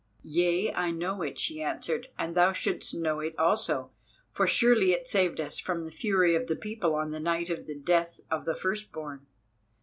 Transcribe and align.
"Yea, 0.23 0.73
I 0.73 0.89
know 0.89 1.21
it," 1.21 1.37
she 1.37 1.61
answered; 1.61 2.07
"and 2.17 2.33
thou 2.33 2.53
shouldst 2.53 2.95
know 2.95 3.19
it 3.19 3.37
also, 3.37 3.91
for 4.33 4.47
surely 4.47 4.93
it 4.93 5.07
saved 5.07 5.39
us 5.39 5.59
from 5.59 5.85
the 5.85 5.91
fury 5.91 6.33
of 6.33 6.47
the 6.47 6.55
people 6.55 6.95
on 6.95 7.11
the 7.11 7.19
night 7.19 7.51
of 7.51 7.67
the 7.67 7.77
death 7.77 8.19
of 8.31 8.45
the 8.45 8.55
first 8.55 8.91
born. 8.91 9.27